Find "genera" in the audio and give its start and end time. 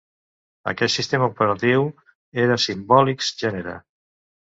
3.43-3.75